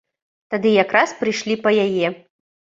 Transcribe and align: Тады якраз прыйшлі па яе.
Тады 0.53 0.69
якраз 0.83 1.15
прыйшлі 1.21 1.61
па 1.63 1.77
яе. 1.87 2.07